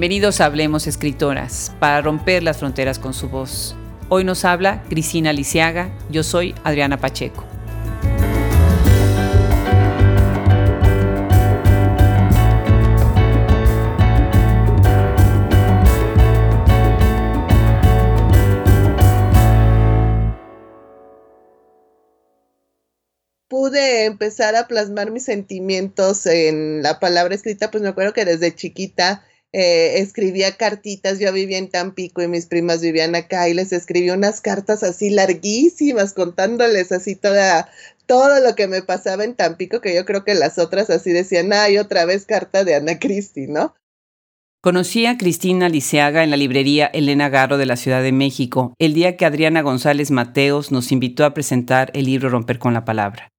[0.00, 3.76] Bienvenidos a Hablemos Escritoras, para romper las fronteras con su voz.
[4.08, 7.44] Hoy nos habla Cristina Lisiaga, yo soy Adriana Pacheco.
[23.48, 28.54] pude empezar a plasmar mis sentimientos en la palabra escrita, pues me acuerdo que desde
[28.54, 33.72] chiquita eh, escribía cartitas, yo vivía en Tampico y mis primas vivían acá y les
[33.72, 37.68] escribí unas cartas así larguísimas contándoles así toda,
[38.06, 41.52] todo lo que me pasaba en Tampico, que yo creo que las otras así decían,
[41.52, 43.74] ay, otra vez carta de Ana Cristi, ¿no?
[44.62, 48.92] Conocí a Cristina Liceaga en la librería Elena Garro de la Ciudad de México el
[48.92, 53.30] día que Adriana González Mateos nos invitó a presentar el libro Romper con la Palabra.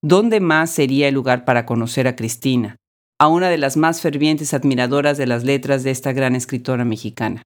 [0.00, 2.76] ¿Dónde más sería el lugar para conocer a Cristina?
[3.20, 7.42] A una de las más fervientes admiradoras de las letras de esta gran escritora mexicana.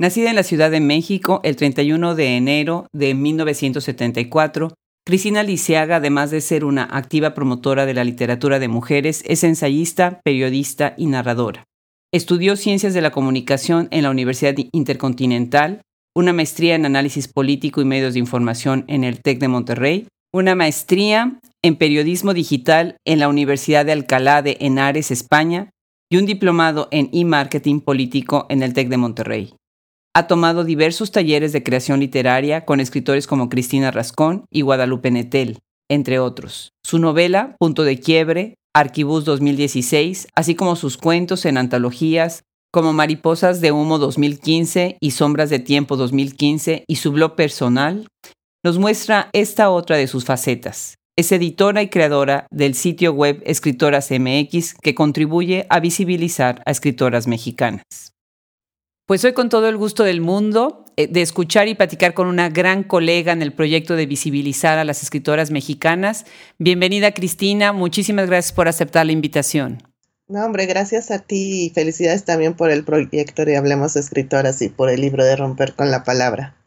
[0.00, 4.72] Nacida en la Ciudad de México el 31 de enero de 1974,
[5.04, 10.22] Cristina Liceaga, además de ser una activa promotora de la literatura de mujeres, es ensayista,
[10.24, 11.64] periodista y narradora.
[12.10, 15.82] Estudió Ciencias de la Comunicación en la Universidad Intercontinental,
[16.16, 20.54] una maestría en Análisis Político y Medios de Información en el TEC de Monterrey, una
[20.54, 25.70] maestría en periodismo digital en la Universidad de Alcalá de Henares, España,
[26.10, 29.54] y un diplomado en e-marketing político en el TEC de Monterrey.
[30.14, 35.58] Ha tomado diversos talleres de creación literaria con escritores como Cristina Rascón y Guadalupe Netel,
[35.88, 36.72] entre otros.
[36.84, 43.60] Su novela, Punto de Quiebre, Arquibus 2016, así como sus cuentos en antologías como Mariposas
[43.60, 48.06] de Humo 2015 y Sombras de Tiempo 2015 y su blog personal,
[48.64, 54.10] nos muestra esta otra de sus facetas, es editora y creadora del sitio web Escritoras
[54.10, 58.12] MX que contribuye a visibilizar a escritoras mexicanas.
[59.06, 62.50] Pues hoy con todo el gusto del mundo eh, de escuchar y platicar con una
[62.50, 66.24] gran colega en el proyecto de visibilizar a las escritoras mexicanas.
[66.58, 69.82] Bienvenida Cristina, muchísimas gracias por aceptar la invitación.
[70.28, 74.68] No, hombre, gracias a ti y felicidades también por el proyecto de Hablemos Escritoras y
[74.68, 76.61] por el libro de Romper con la Palabra.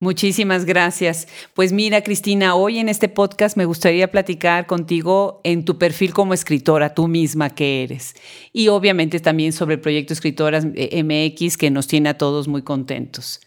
[0.00, 1.26] Muchísimas gracias.
[1.54, 6.34] Pues mira, Cristina, hoy en este podcast me gustaría platicar contigo en tu perfil como
[6.34, 8.14] escritora, tú misma que eres.
[8.52, 12.62] Y obviamente también sobre el proyecto Escritoras eh, MX que nos tiene a todos muy
[12.62, 13.40] contentos.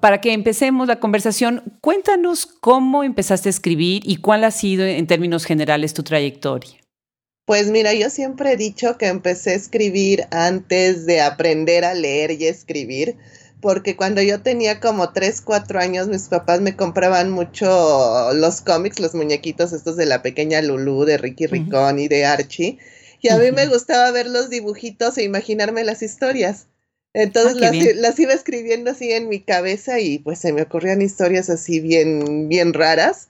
[0.00, 5.08] Para que empecemos la conversación, cuéntanos cómo empezaste a escribir y cuál ha sido en
[5.08, 6.78] términos generales tu trayectoria.
[7.44, 12.30] Pues mira, yo siempre he dicho que empecé a escribir antes de aprender a leer
[12.30, 13.16] y escribir
[13.62, 19.00] porque cuando yo tenía como 3, 4 años, mis papás me compraban mucho los cómics,
[19.00, 22.78] los muñequitos estos de la pequeña Lulu, de Ricky Ricón y de Archie.
[23.22, 26.66] Y a mí me gustaba ver los dibujitos e imaginarme las historias.
[27.14, 31.00] Entonces ah, las, las, iba escribiendo así en mi cabeza y pues se me ocurrían
[31.00, 33.28] historias así bien, bien raras.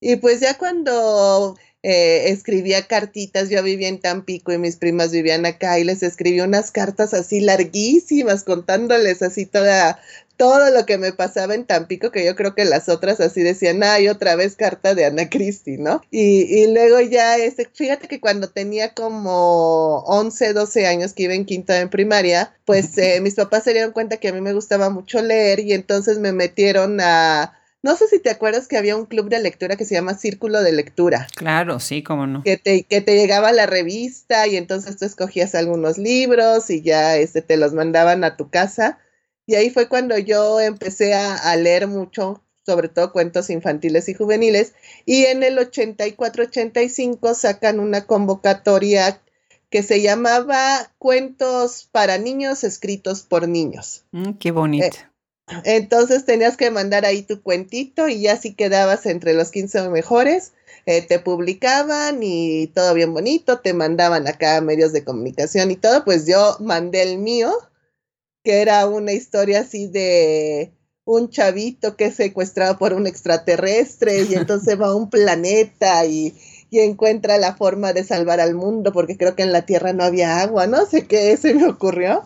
[0.00, 5.46] Y pues ya cuando eh, escribía cartitas, yo vivía en Tampico y mis primas vivían
[5.46, 9.98] acá y les escribía unas cartas así larguísimas contándoles así toda,
[10.36, 13.82] todo lo que me pasaba en Tampico, que yo creo que las otras así decían,
[13.82, 16.02] ay, otra vez carta de Ana Cristi, ¿no?
[16.10, 21.34] Y, y luego ya, este, fíjate que cuando tenía como 11, 12 años que iba
[21.34, 24.52] en quinta en primaria, pues eh, mis papás se dieron cuenta que a mí me
[24.54, 28.96] gustaba mucho leer y entonces me metieron a no sé si te acuerdas que había
[28.96, 31.26] un club de lectura que se llama Círculo de Lectura.
[31.34, 32.44] Claro, sí, cómo no.
[32.44, 37.16] Que te, que te llegaba la revista y entonces tú escogías algunos libros y ya
[37.16, 39.00] este, te los mandaban a tu casa.
[39.46, 44.74] Y ahí fue cuando yo empecé a, leer mucho, sobre todo cuentos infantiles y juveniles.
[45.04, 49.20] Y en el 84-85 sacan una convocatoria
[49.70, 54.04] que se llamaba Cuentos para niños escritos por niños.
[54.12, 54.86] Mm, qué bonito.
[54.86, 55.11] Eh,
[55.64, 60.52] entonces tenías que mandar ahí tu cuentito y ya si quedabas entre los 15 mejores,
[60.86, 66.04] eh, te publicaban y todo bien bonito, te mandaban acá medios de comunicación y todo,
[66.04, 67.52] pues yo mandé el mío,
[68.42, 70.72] que era una historia así de
[71.04, 76.34] un chavito que es secuestrado por un extraterrestre y entonces va a un planeta y,
[76.70, 80.04] y encuentra la forma de salvar al mundo porque creo que en la Tierra no
[80.04, 82.24] había agua, no sé qué se me ocurrió,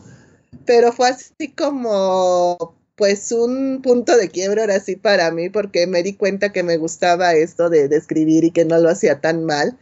[0.65, 6.03] pero fue así como pues un punto de quiebra ahora sí para mí porque me
[6.03, 9.79] di cuenta que me gustaba esto de, escribir y que no lo hacía tan mal.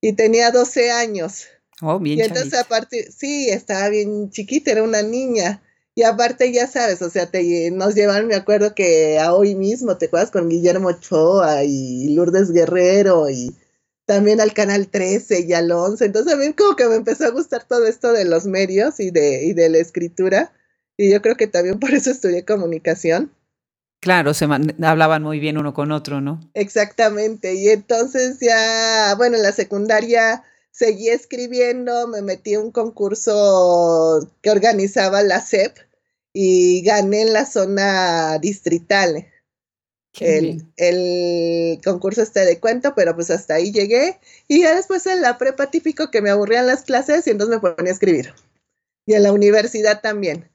[0.00, 1.46] Y tenía 12 años.
[1.80, 5.62] Oh, bien Y entonces aparte, sí, estaba bien chiquita, era una niña.
[5.94, 9.96] Y aparte, ya sabes, o sea, te, nos llevan, me acuerdo que a hoy mismo,
[9.96, 10.30] ¿te acuerdas?
[10.30, 13.56] Con Guillermo Ochoa y Lourdes Guerrero y
[14.04, 16.04] también al Canal 13 y al 11.
[16.04, 19.10] Entonces a mí como que me empezó a gustar todo esto de los medios y
[19.10, 20.52] de, y de la escritura.
[20.98, 23.32] Y yo creo que también por eso estudié comunicación.
[24.00, 24.46] Claro, se
[24.82, 26.40] hablaban muy bien uno con otro, ¿no?
[26.54, 27.54] Exactamente.
[27.54, 34.50] Y entonces ya, bueno, en la secundaria seguí escribiendo, me metí en un concurso que
[34.50, 35.76] organizaba la CEP
[36.32, 39.26] y gané en la zona distrital.
[40.20, 44.18] El, el, concurso este de cuento, pero pues hasta ahí llegué.
[44.48, 47.74] Y ya después en la prepa típico que me aburrían las clases y entonces me
[47.74, 48.34] ponía a escribir.
[49.06, 50.48] Y en la universidad también.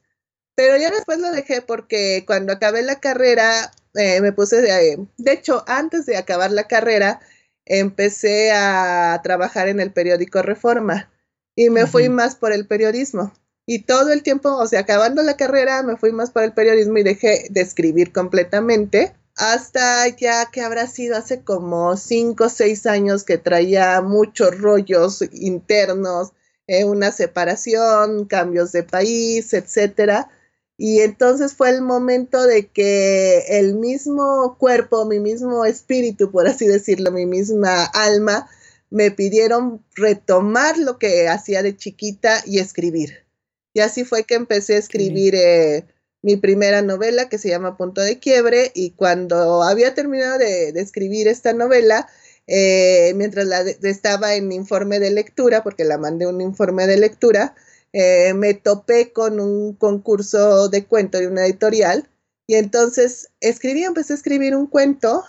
[0.54, 5.32] Pero ya después lo dejé porque cuando acabé la carrera eh, me puse, de, de
[5.32, 7.20] hecho, antes de acabar la carrera,
[7.64, 11.10] empecé a trabajar en el periódico Reforma
[11.56, 13.32] y me fui más por el periodismo.
[13.66, 16.98] Y todo el tiempo, o sea, acabando la carrera, me fui más por el periodismo
[16.98, 19.14] y dejé de escribir completamente.
[19.36, 25.22] Hasta ya que habrá sido hace como cinco o seis años que traía muchos rollos
[25.32, 26.32] internos,
[26.66, 30.28] eh, una separación, cambios de país, etcétera.
[30.76, 36.66] Y entonces fue el momento de que el mismo cuerpo, mi mismo espíritu, por así
[36.66, 38.48] decirlo, mi misma alma,
[38.90, 43.24] me pidieron retomar lo que hacía de chiquita y escribir.
[43.72, 45.84] Y así fue que empecé a escribir eh,
[46.22, 51.28] mi primera novela que se llama Punto de Quiebre y cuando había terminado de, escribir
[51.28, 52.08] esta novela,
[52.46, 57.54] eh, mientras la estaba en informe de lectura, porque la mandé un informe de lectura,
[57.94, 62.10] eh, me topé con un concurso de cuento de una editorial
[62.46, 65.22] y entonces escribí, empecé a escribir un cuento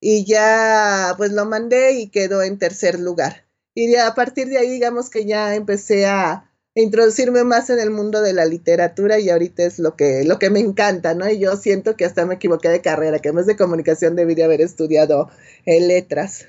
[0.00, 3.46] y ya pues lo mandé y quedó en tercer lugar.
[3.74, 8.20] Y a partir de ahí digamos que ya empecé a, introducirme más en el mundo
[8.20, 11.28] de la literatura y ahorita es lo que, lo que me encanta, ¿no?
[11.30, 14.34] Y yo siento que hasta me equivoqué de carrera, que en vez de comunicación debí
[14.34, 15.30] de haber estudiado
[15.66, 16.48] eh, letras.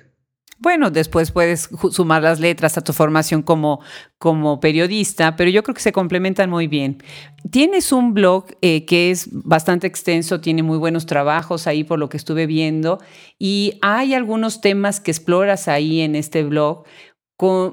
[0.65, 3.81] Bueno, después puedes sumar las letras a tu formación como,
[4.17, 7.03] como periodista, pero yo creo que se complementan muy bien.
[7.51, 12.09] Tienes un blog eh, que es bastante extenso, tiene muy buenos trabajos ahí por lo
[12.09, 12.99] que estuve viendo,
[13.37, 16.85] y hay algunos temas que exploras ahí en este blog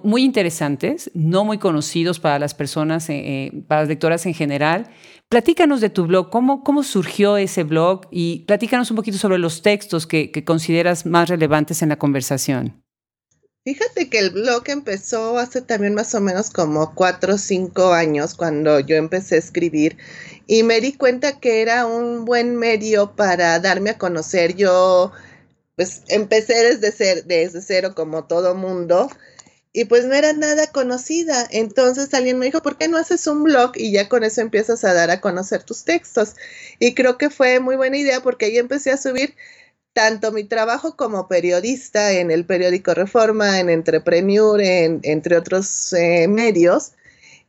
[0.02, 4.90] muy interesantes, no muy conocidos para las personas, eh, eh, para las lectoras en general.
[5.30, 9.62] Platícanos de tu blog, cómo, cómo surgió ese blog y platícanos un poquito sobre los
[9.62, 12.81] textos que, consideras más relevantes en la conversación.
[13.64, 18.34] Fíjate que el blog empezó hace también más o menos como cuatro o cinco años
[18.34, 19.98] cuando yo empecé a escribir
[20.48, 24.56] y me di cuenta que era un buen medio para darme a conocer.
[24.56, 25.12] Yo
[25.76, 29.08] pues empecé desde, desde cero como todo mundo
[29.72, 31.46] y pues no era nada conocida.
[31.52, 34.82] Entonces alguien me dijo, ¿por qué no haces un blog y ya con eso empiezas
[34.84, 36.34] a dar a conocer tus textos?
[36.80, 39.36] Y creo que fue muy buena idea porque ahí empecé a subir
[39.92, 46.28] tanto mi trabajo como periodista en el periódico Reforma, en Entrepreneur, en, entre otros eh,
[46.28, 46.92] medios,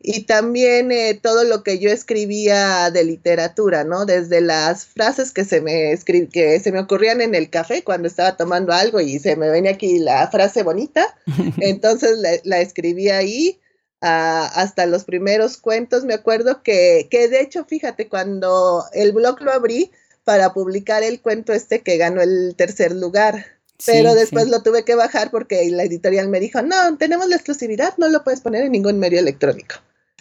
[0.05, 4.05] y también eh, todo lo que yo escribía de literatura, ¿no?
[4.05, 5.97] Desde las frases que se me
[6.31, 9.71] que se me ocurrían en el café cuando estaba tomando algo y se me venía
[9.71, 11.15] aquí la frase bonita,
[11.61, 13.59] entonces la, escribía ahí.
[14.01, 19.53] hasta los primeros cuentos, me acuerdo que, que de hecho, fíjate, cuando el blog lo
[19.53, 19.91] abrí
[20.23, 23.45] para publicar el cuento este que ganó el tercer lugar,
[23.85, 27.93] pero después lo tuve que bajar porque la editorial me dijo, no, tenemos la exclusividad,
[27.97, 29.75] no lo puedes poner en ningún medio electrónico.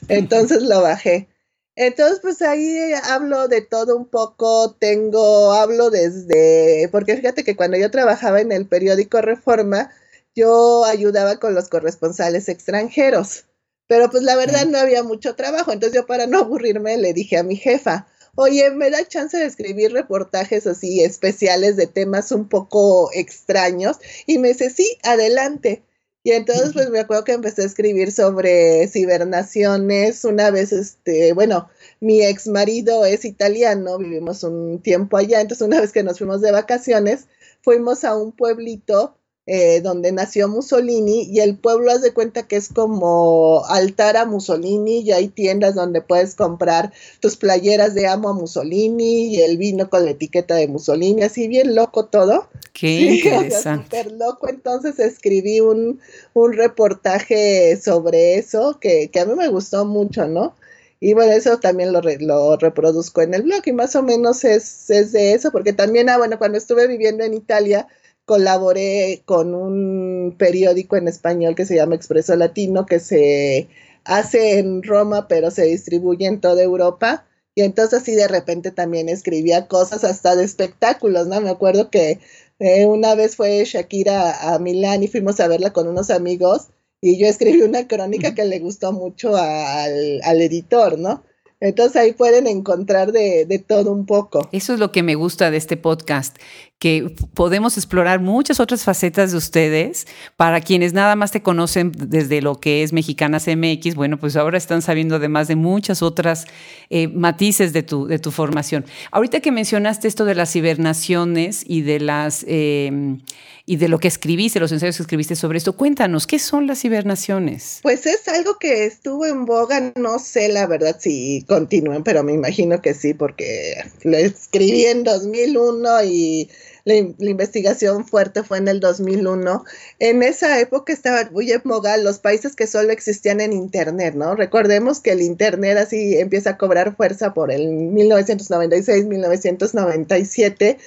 [0.09, 1.29] Entonces lo bajé.
[1.75, 7.79] Entonces, pues ahí hablo de todo un poco, tengo, hablo desde, porque fíjate que cuando
[7.79, 9.91] yo trabajaba en el periódico Reforma,
[10.35, 13.45] yo ayudaba con los corresponsales extranjeros,
[13.87, 17.39] pero pues la verdad no había mucho trabajo, entonces yo para no aburrirme le dije
[17.39, 18.07] a mi jefa,
[18.37, 23.99] oye, ¿me da chance de escribir reportajes así especiales de temas un poco extraños?
[24.27, 25.83] Y me dice, sí, adelante.
[26.25, 30.25] Y entonces, pues me acuerdo que empecé a escribir sobre cibernaciones.
[30.25, 31.69] Una vez, este, bueno,
[32.01, 35.41] mi ex marido es italiano, vivimos un tiempo allá.
[35.41, 37.27] Entonces, una vez que nos fuimos de vacaciones,
[37.61, 42.55] fuimos a un pueblito eh, donde nació Mussolini y el pueblo haz de cuenta que
[42.55, 48.29] es como altar a Mussolini y hay tiendas donde puedes comprar tus playeras de amo
[48.29, 52.47] a Mussolini y el vino con la etiqueta de Mussolini, así bien loco todo.
[52.73, 54.05] Qué interesante.
[54.13, 55.99] loco, entonces escribí un,
[56.35, 60.55] un reportaje sobre eso que, que, a mí me gustó mucho, ¿no?
[61.01, 64.89] Y bueno, eso también lo, lo reproduzco en el blog y más o menos es,
[64.89, 67.89] es de eso, porque también, ah, bueno, cuando estuve viviendo en Italia,
[68.33, 73.69] colaboré con un periódico en español que se llama Expreso Latino, que se
[74.05, 77.25] hace en Roma, pero se distribuye en toda Europa.
[77.55, 81.41] Y entonces así de repente también escribía cosas hasta de espectáculos, ¿no?
[81.41, 82.19] Me acuerdo que
[82.65, 86.69] Eh, una vez fue Shakira a Milán y fuimos a verla con unos amigos
[87.01, 91.25] y yo escribí una crónica que le gustó mucho al, al editor, ¿no?
[91.59, 94.49] Entonces ahí pueden encontrar de, de, todo un poco.
[94.53, 96.37] Eso es lo que me gusta de este podcast,
[96.83, 100.09] que podemos explorar muchas otras facetas de ustedes.
[100.37, 104.59] Para quienes nada más te conocen desde lo que es Mexicanas MX, bueno, pues ahora
[104.59, 106.45] están sabiendo además de muchas otras
[106.91, 108.85] eh, matices de tu, de tu formación.
[109.13, 112.45] Ahorita que mencionaste esto de las hibernaciones y de las...
[112.49, 113.21] Eh,
[113.65, 115.77] y de lo que escribiste, los ensayos que escribiste sobre esto.
[115.77, 117.79] Cuéntanos, ¿qué son las hibernaciones?
[117.83, 122.33] Pues es algo que estuvo en boga, no sé la verdad si continúen, pero me
[122.33, 126.51] imagino que sí, porque lo escribí en 2001 y
[126.85, 129.65] la, investigación fuerte fue en el 2001.
[129.99, 134.35] En esa época estaba muy en los países que solo existían en Internet, ¿no?
[134.35, 140.79] Recordemos que el Internet así empieza a cobrar fuerza por el 1996, 1997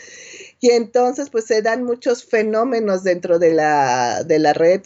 [0.59, 4.81] y entonces, pues se dan muchos fenómenos dentro de la, de la red,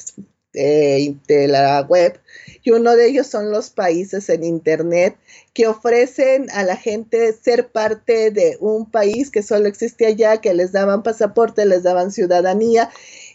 [0.54, 2.20] eh, de la web,
[2.64, 5.16] y uno de ellos son los países en Internet
[5.54, 10.54] que ofrecen a la gente ser parte de un país que solo existía allá, que
[10.54, 12.90] les daban pasaporte, les daban ciudadanía.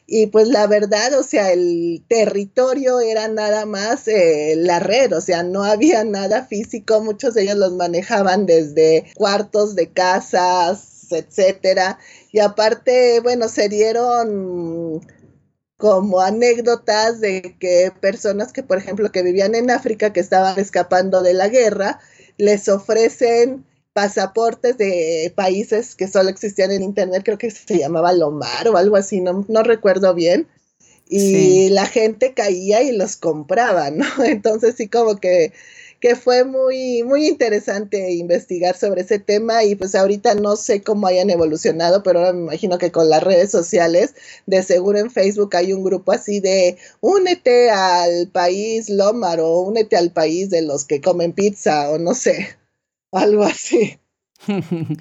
[0.06, 5.20] Y pues la verdad, o sea, el territorio era nada más eh, la red, o
[5.20, 11.98] sea, no había nada físico, muchos de ellos los manejaban desde cuartos de casas, etcétera.
[12.32, 15.00] Y aparte, bueno, se dieron
[15.76, 21.22] como anécdotas de que personas que, por ejemplo, que vivían en África, que estaban escapando
[21.22, 22.00] de la guerra,
[22.36, 28.68] les ofrecen pasaportes de países que solo existían en Internet, creo que se llamaba Lomar
[28.68, 30.48] o algo así, no, no recuerdo bien.
[31.06, 34.06] Y la gente caía y los compraba, ¿no?
[34.24, 35.52] Entonces sí como que
[36.04, 41.06] que fue muy, muy interesante investigar sobre ese tema y pues ahorita no sé cómo
[41.06, 45.56] hayan evolucionado, pero ahora me imagino que con las redes sociales, de seguro en Facebook
[45.56, 50.84] hay un grupo así de únete al país Lomar o únete al país de los
[50.84, 52.54] que comen pizza o no sé,
[53.10, 53.98] algo así.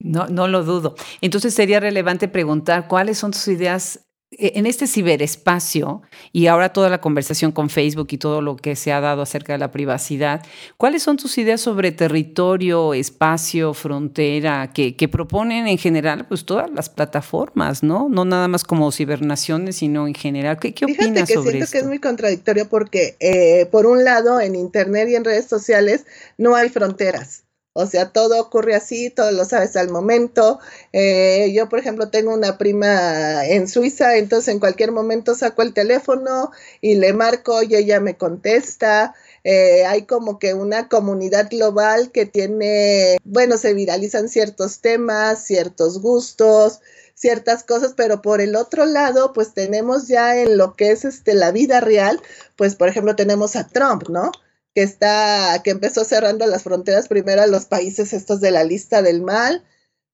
[0.00, 0.94] No, no lo dudo.
[1.20, 3.98] Entonces sería relevante preguntar cuáles son tus ideas
[4.30, 8.92] en este ciberespacio y ahora toda la conversación con Facebook y todo lo que se
[8.92, 10.44] ha dado acerca de la privacidad,
[10.76, 16.90] ¿cuáles son tus ideas sobre territorio, espacio, frontera que, proponen en general pues todas las
[16.90, 18.08] plataformas, ¿no?
[18.10, 20.58] No nada más como cibernaciones, sino en general.
[20.58, 24.40] ¿Qué, qué opinas que sobre siento que es muy contradictorio porque eh, por un lado
[24.40, 26.04] en Internet y en redes sociales
[26.36, 27.44] no hay fronteras.
[27.80, 30.58] O sea, todo ocurre así, todo lo sabes al momento.
[30.92, 35.72] Eh, yo, por ejemplo, tengo una prima en Suiza, entonces en cualquier momento saco el
[35.72, 39.14] teléfono y le marco y ella me contesta.
[39.44, 46.02] Eh, hay como que una comunidad global que tiene, bueno, se viralizan ciertos temas, ciertos
[46.02, 46.80] gustos,
[47.14, 51.34] ciertas cosas, pero por el otro lado, pues tenemos ya en lo que es este
[51.34, 52.20] la vida real,
[52.56, 54.32] pues por ejemplo tenemos a Trump, ¿no?
[54.74, 59.02] Que está, que empezó cerrando las fronteras primero a los países estos de la lista
[59.02, 59.64] del mal,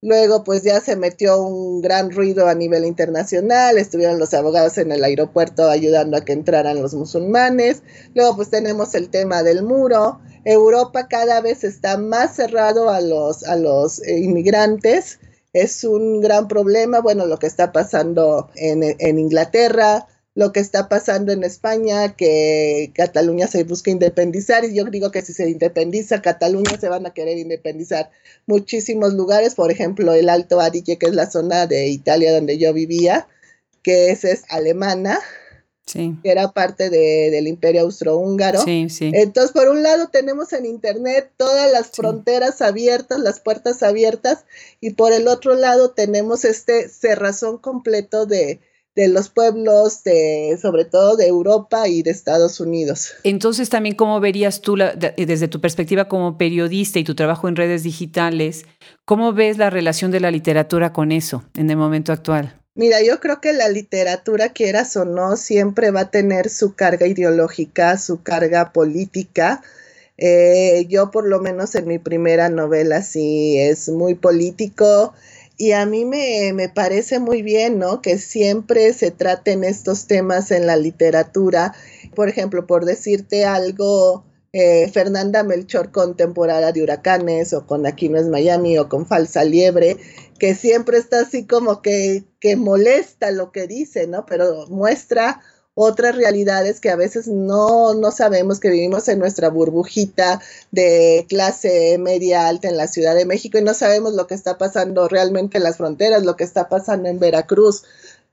[0.05, 4.93] luego pues ya se metió un gran ruido a nivel internacional, estuvieron los abogados en
[4.93, 7.83] el aeropuerto ayudando a que entraran los musulmanes,
[8.15, 13.45] luego pues tenemos el tema del muro, Europa cada vez está más cerrado a los,
[13.45, 15.21] a los eh, inmigrantes,
[15.55, 20.89] es un gran problema, bueno, lo que está pasando en, en Inglaterra, lo que está
[20.89, 26.23] pasando en España, que Cataluña se busca independizar y yo digo que si se independiza
[26.23, 28.11] Cataluña se van a querer independizar
[28.47, 32.73] muchísimos lugares, por ejemplo el Alto Adige, que es la zona de Italia donde yo
[32.73, 33.29] vivía,
[33.83, 35.21] que es, es alemana,
[35.93, 38.63] que era parte del imperio austrohúngaro.
[38.65, 44.45] Sí, Entonces, por un lado tenemos en Internet todas las fronteras abiertas, las puertas abiertas,
[44.81, 48.61] y por el otro lado tenemos este cerrazón completo de
[48.95, 53.13] de los pueblos, de, sobre todo de Europa y de Estados Unidos.
[53.25, 57.83] Entonces, también, ¿cómo verías tú, desde tu perspectiva como periodista y tu trabajo en redes
[57.83, 58.65] digitales,
[59.05, 62.61] cómo ves la relación de la literatura con eso en el momento actual?
[62.77, 67.07] Mira, yo creo que la literatura, quieras o no, siempre va a tener su carga
[67.07, 69.63] ideológica, su carga política.
[70.19, 75.15] Eh, yo, por lo menos en mi primera novela, sí es muy político
[75.57, 78.03] y a mí me, me, parece muy bien, ¿no?
[78.03, 81.75] Que siempre se traten estos temas en la literatura.
[82.15, 88.09] Por ejemplo, por decirte algo, eh, Fernanda Melchor con temporada de huracanes o con Aquí
[88.09, 89.97] no es Miami o con Falsa Liebre,
[90.39, 94.27] que siempre está así como que, que molesta lo que dice, ¿no?
[94.27, 95.41] Pero muestra
[95.75, 100.41] otras realidades que a veces no, no sabemos que vivimos en nuestra burbujita
[100.71, 104.57] de clase media alta en la Ciudad de México y no sabemos lo que está
[104.57, 107.83] pasando realmente en las fronteras, lo que está pasando en Veracruz.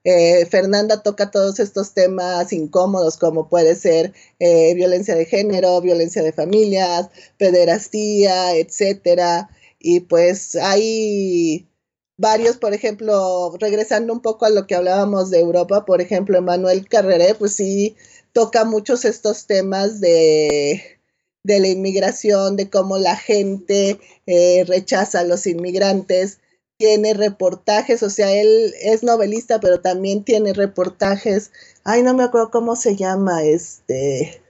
[0.03, 6.23] Eh, Fernanda toca todos estos temas incómodos como puede ser eh, violencia de género, violencia
[6.23, 9.49] de familias, pederastía, etcétera.
[9.79, 11.67] Y pues hay
[12.21, 16.87] varios, por ejemplo, regresando un poco a lo que hablábamos de Europa, por ejemplo, Emanuel
[16.87, 17.97] Carreré, pues sí
[18.31, 20.99] toca muchos estos temas de,
[21.43, 26.39] de la inmigración, de cómo la gente eh, rechaza a los inmigrantes,
[26.77, 31.51] tiene reportajes, o sea, él es novelista, pero también tiene reportajes,
[31.83, 34.41] ay, no me acuerdo cómo se llama, este,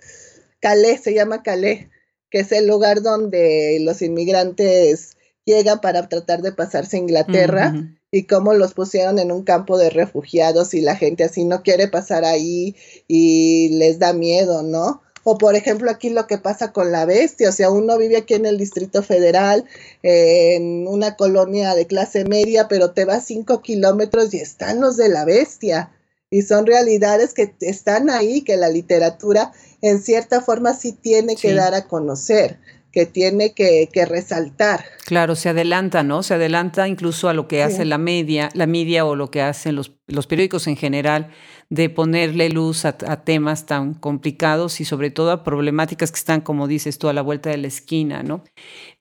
[0.59, 1.87] Calais, se llama Calais,
[2.29, 7.73] que es el lugar donde los inmigrantes llega para tratar de pasarse a Inglaterra
[8.11, 11.87] y cómo los pusieron en un campo de refugiados y la gente así no quiere
[11.87, 12.75] pasar ahí
[13.07, 15.01] y les da miedo, ¿no?
[15.23, 18.33] O por ejemplo aquí lo que pasa con la bestia, o sea, uno vive aquí
[18.33, 19.65] en el Distrito Federal,
[20.01, 25.09] en una colonia de clase media, pero te vas cinco kilómetros y están los de
[25.09, 25.91] la bestia.
[26.33, 31.53] Y son realidades que están ahí, que la literatura en cierta forma sí tiene que
[31.53, 32.57] dar a conocer
[32.91, 34.83] que tiene que, resaltar.
[35.05, 36.23] Claro, se adelanta, ¿no?
[36.23, 39.75] Se adelanta incluso a lo que hace la media, la media o lo que hacen
[39.75, 41.29] los, los periódicos en general,
[41.69, 42.93] de ponerle luz a,
[43.23, 47.21] temas tan complicados y sobre todo a problemáticas que están, como dices tú, a la
[47.21, 48.43] vuelta de la esquina, ¿no?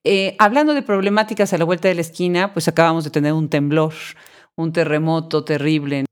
[0.05, 3.49] Eh, hablando de problemáticas a la vuelta de la esquina, pues acabamos de tener un
[3.49, 3.95] temblor,
[4.55, 6.05] un terremoto terrible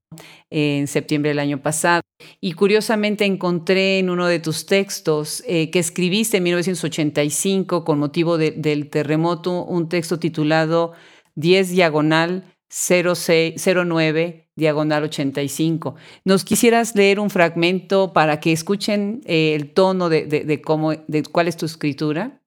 [0.50, 2.02] en septiembre del año pasado.
[2.40, 8.38] Y curiosamente encontré en uno de tus textos eh, que escribiste en 1985 con motivo
[8.38, 10.92] del terremoto un texto titulado
[11.36, 15.94] 10 diagonal 09 diagonal 85.
[16.24, 21.48] ¿Nos quisieras leer un fragmento para que escuchen eh, el tono de, cómo, de cuál
[21.48, 22.42] es tu escritura?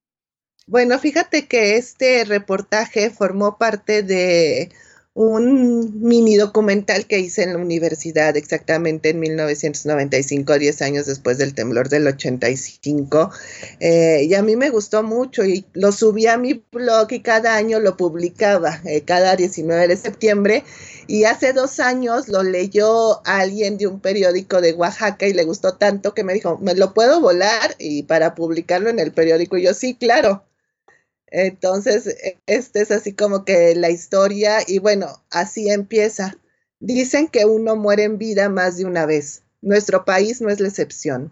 [0.67, 4.71] Bueno, fíjate que este reportaje formó parte de
[5.13, 11.53] un mini documental que hice en la universidad exactamente en 1995, 10 años después del
[11.53, 13.29] temblor del 85.
[13.81, 17.55] Eh, y a mí me gustó mucho y lo subí a mi blog y cada
[17.55, 20.63] año lo publicaba, eh, cada 19 de septiembre.
[21.07, 25.73] Y hace dos años lo leyó alguien de un periódico de Oaxaca y le gustó
[25.73, 27.75] tanto que me dijo, ¿me lo puedo volar?
[27.79, 30.45] Y para publicarlo en el periódico, y yo sí, claro.
[31.31, 36.37] Entonces, e, este es así como que la historia y bueno, así empieza.
[36.79, 39.43] Dicen que uno muere en vida más de una vez.
[39.61, 41.31] Nuestro país no es la excepción.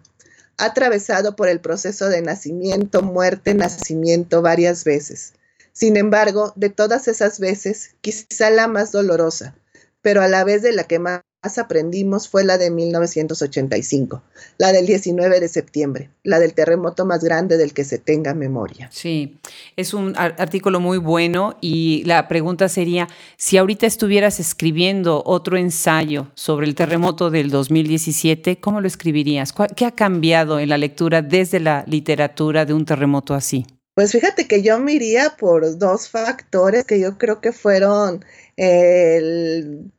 [0.57, 5.33] Ha atravesado por el proceso de nacimiento, muerte, nacimiento varias veces.
[5.73, 9.55] Sin embargo, de todas esas veces, quizá la más dolorosa,
[10.01, 14.21] pero a la vez de la que más aprendimos fue la de 1985,
[14.57, 18.89] la del 19 de septiembre, la del terremoto más grande del que se tenga memoria.
[18.91, 19.39] Sí,
[19.77, 26.27] es un artículo muy bueno y la pregunta sería, si ahorita estuvieras escribiendo otro ensayo
[26.35, 29.53] sobre el terremoto del 2017, ¿cómo lo escribirías?
[29.75, 33.65] ¿Qué ha cambiado en la lectura desde la literatura de un terremoto así?
[33.95, 38.23] Pues fíjate que yo me iría por dos factores que yo creo que fueron
[38.55, 39.91] el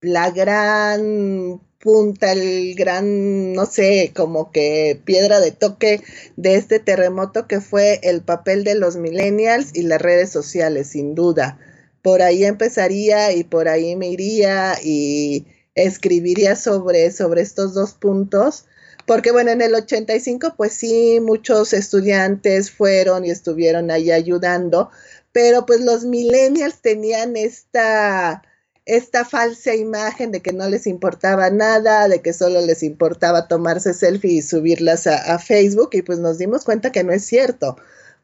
[0.00, 6.02] la gran punta, el gran, no sé, como que piedra de toque
[6.36, 11.14] de este terremoto que fue el papel de los millennials y las redes sociales, sin
[11.14, 11.58] duda.
[12.02, 18.66] Por ahí empezaría y por ahí me iría y escribiría sobre, sobre estos dos puntos.
[19.06, 24.90] Porque bueno, en el 85 pues sí, muchos estudiantes fueron y estuvieron ahí ayudando,
[25.32, 28.42] pero pues los millennials tenían esta
[28.90, 33.94] esta falsa imagen de que no les importaba nada, de que solo les importaba tomarse
[33.94, 37.76] selfie y subirlas a, Facebook y pues nos dimos cuenta que no es cierto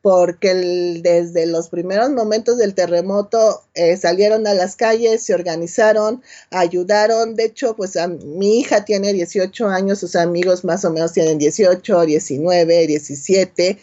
[0.02, 0.55] porque
[1.02, 7.35] desde los primeros momentos del terremoto eh, salieron a las calles, se organizaron, ayudaron.
[7.35, 12.07] De hecho, pues mi hija tiene 18 años, sus amigos más o menos tienen 18,
[12.07, 13.79] 19, 17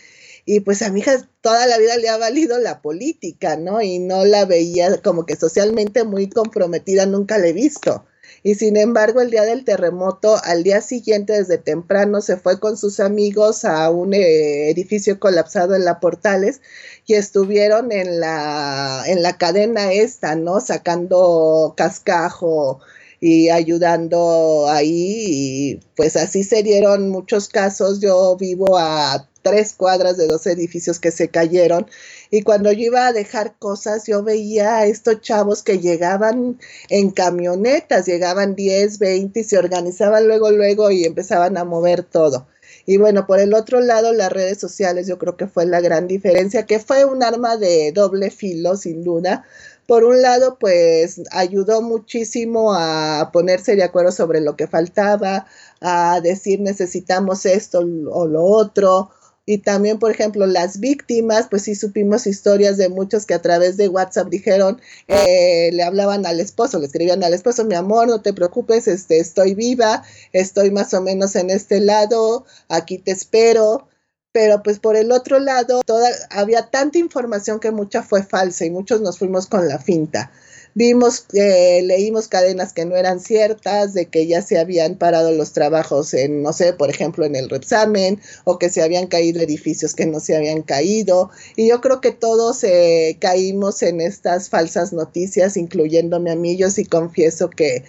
[0.46, 3.82] y pues a mi hija toda la vida le ha valido la política, ¿no?
[3.82, 8.06] Y no la veía como que socialmente muy comprometida, nunca la he visto.
[8.44, 12.78] Y sin embargo, el día del terremoto, al día siguiente, desde temprano, se fue con
[12.78, 16.62] sus amigos a un eh, edificio colapsado en la Portales
[17.06, 20.60] y estuvieron en la, en la cadena esta, ¿no?
[20.60, 22.82] Sacando cascajo,
[23.26, 28.02] y ayudando ahí y pues así se dieron muchos casos.
[28.02, 31.86] Yo vivo a tres cuadras de dos edificios que se cayeron.
[32.32, 37.12] Y cuando yo iba a dejar cosas, yo veía a estos chavos que llegaban en
[37.12, 42.48] camionetas, llegaban 10, 20 y se organizaban luego, luego y empezaban a mover todo.
[42.86, 46.08] Y bueno, por el otro lado, las redes sociales yo creo que fue la gran
[46.08, 49.46] diferencia, que fue un arma de doble filo, sin duda.
[49.88, 55.46] Por un lado, pues ayudó muchísimo a ponerse de acuerdo sobre lo que faltaba,
[55.82, 59.12] a decir necesitamos esto o lo otro,
[59.46, 63.76] y también, por ejemplo, las víctimas, pues sí supimos historias de muchos que a través
[63.76, 68.22] de WhatsApp dijeron, eh, le hablaban al esposo, le escribían al esposo, mi amor, no
[68.22, 73.88] te preocupes, este, estoy viva, estoy más o menos en este lado, aquí te espero.
[74.32, 78.72] Pero pues por el otro lado, toda, había tanta información que mucha fue falsa y
[78.72, 80.32] muchos nos fuimos con la finta.
[80.76, 85.54] Vimos, eh, leímos cadenas que no eran ciertas, de que ya se habían parado los
[85.54, 89.94] trabajos en, no sé, por ejemplo, en el Repsamen, o que se habían caído edificios
[89.94, 91.30] que no se habían caído.
[91.56, 96.58] Y yo creo que todos eh, caímos en estas falsas noticias, incluyéndome a mí.
[96.58, 97.84] Yo sí confieso que,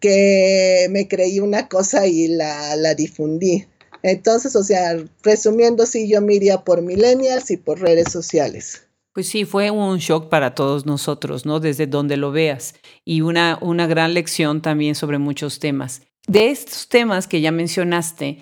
[0.00, 3.66] que me creí una cosa y la, la difundí.
[4.02, 8.82] Entonces, o sea, resumiendo, sí, yo me iría por millennials y por redes sociales.
[9.12, 11.60] Pues sí, fue un shock para todos nosotros, ¿no?
[11.60, 12.74] Desde donde lo veas.
[13.04, 16.02] Y una, una gran lección también sobre muchos temas.
[16.26, 18.38] De estos temas que ya mencionaste,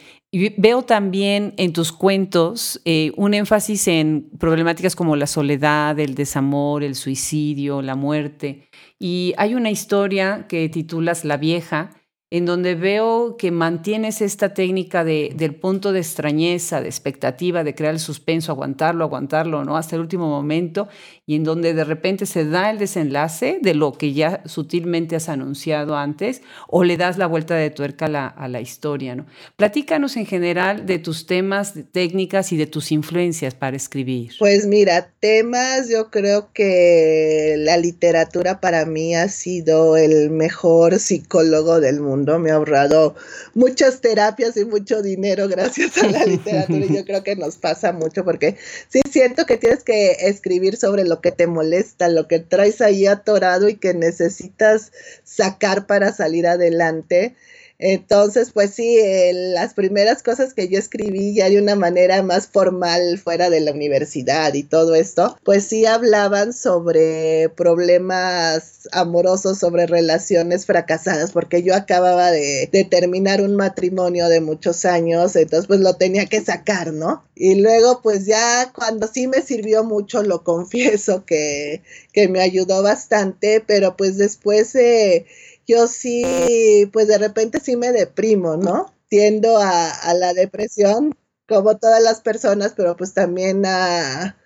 [0.58, 6.84] veo también en tus cuentos eh, un énfasis en problemáticas como la soledad, el desamor,
[6.84, 8.68] el suicidio, la muerte.
[8.98, 11.90] Y hay una historia que titulas La vieja,
[12.32, 17.74] en donde veo que mantienes esta técnica de, del punto de extrañeza, de expectativa, de
[17.74, 19.76] crear el suspenso, aguantarlo, aguantarlo, ¿no?
[19.76, 20.88] Hasta el último momento,
[21.26, 25.28] y en donde de repente se da el desenlace de lo que ya sutilmente has
[25.28, 29.26] anunciado antes, o le das la vuelta de tuerca a la, a la historia, ¿no?
[29.56, 34.34] Platícanos en general de tus temas, de técnicas y de tus influencias para escribir.
[34.38, 41.80] Pues mira, temas, yo creo que la literatura para mí ha sido el mejor psicólogo
[41.80, 43.14] del mundo me ha ahorrado
[43.54, 47.92] muchas terapias y mucho dinero gracias a la literatura y yo creo que nos pasa
[47.92, 48.56] mucho porque
[48.88, 53.06] sí siento que tienes que escribir sobre lo que te molesta, lo que traes ahí
[53.06, 54.92] atorado y que necesitas
[55.24, 57.36] sacar para salir adelante.
[57.82, 62.46] Entonces, pues sí, eh, las primeras cosas que yo escribí ya de una manera más
[62.46, 69.86] formal fuera de la universidad y todo esto, pues sí hablaban sobre problemas amorosos, sobre
[69.86, 75.96] relaciones fracasadas, porque yo acababa de, terminar un matrimonio de muchos años, entonces pues lo
[75.96, 77.24] tenía que sacar, ¿no?
[77.34, 82.82] Y luego pues ya cuando sí me sirvió mucho, lo confieso que, que me ayudó
[82.82, 84.74] bastante, pero pues después...
[84.74, 85.24] Eh,
[85.70, 88.92] yo sí, pues de repente sí me deprimo, ¿no?
[89.08, 91.14] Tiendo a, la depresión,
[91.48, 94.36] como todas las personas, pero pues también ha,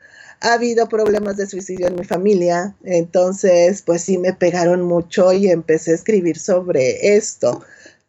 [0.41, 5.49] ha habido problemas de suicidio en mi familia, entonces pues sí me pegaron mucho y
[5.49, 7.63] empecé a escribir sobre esto.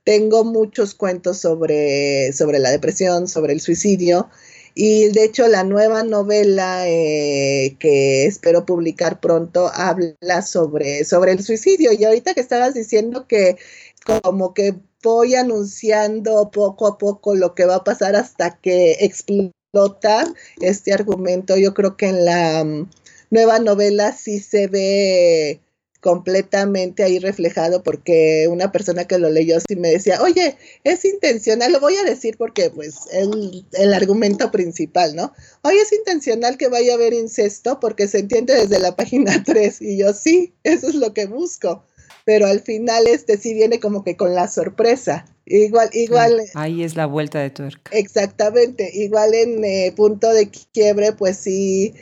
[0.03, 4.29] Tengo muchos cuentos sobre, sobre la depresión, sobre el suicidio
[4.77, 11.41] y de hecho la nueva novela eh, que espero publicar pronto habla sobre, sobre el
[11.43, 11.93] suicidio.
[11.93, 13.57] Y ahorita que estabas diciendo que
[14.05, 20.33] como que voy anunciando poco a poco lo que va a pasar hasta que explota
[20.59, 22.89] este argumento, yo creo que en la mm,
[23.29, 25.61] nueva novela sí se ve
[26.05, 31.71] completamente ahí reflejado porque una persona que lo leyó sí me decía, oye, es intencional,
[31.71, 35.33] lo voy a decir porque pues el, el argumento principal, ¿no?
[35.63, 39.81] Oye, es intencional que vaya a haber incesto porque se entiende desde la página 3
[39.81, 41.83] y yo sí, eso es lo que busco,
[42.23, 45.25] pero al final este sí viene como que con la sorpresa.
[45.47, 46.39] Igual, igual.
[46.53, 47.89] Ahí es la vuelta de tuerca.
[47.95, 48.91] Exactamente.
[48.93, 51.93] Igual en eh, punto de quiebre, pues sí,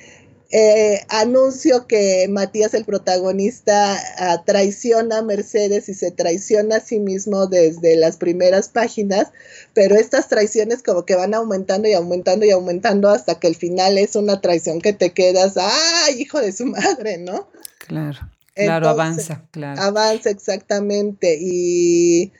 [0.55, 6.99] eh, anuncio que Matías, el protagonista, ah, traiciona a Mercedes y se traiciona a sí
[6.99, 9.31] mismo desde las primeras páginas,
[9.73, 13.97] pero estas traiciones como que van aumentando y aumentando y aumentando hasta que el final
[13.97, 17.17] es una traición que te quedas, ¡ay, hijo de su madre!
[17.17, 17.49] ¿no?
[17.79, 18.19] Claro,
[18.53, 19.81] claro, avanza, claro.
[19.81, 21.35] Avanza exactamente.
[21.41, 22.31] Y